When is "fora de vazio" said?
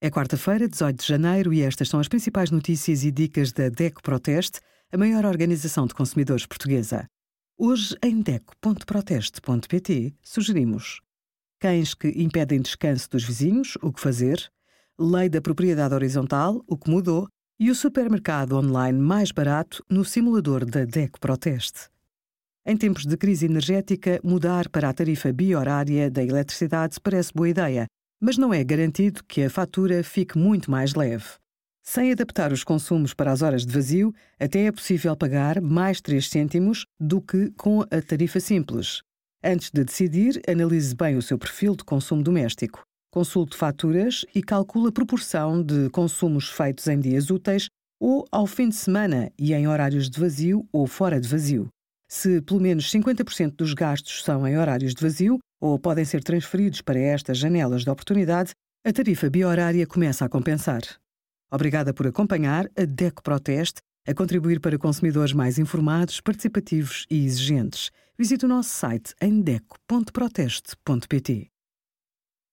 50.86-51.68